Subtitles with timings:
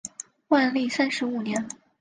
[0.47, 1.67] 万历三十五年。